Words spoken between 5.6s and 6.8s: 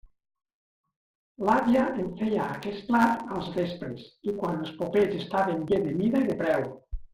bé de mida i de preu.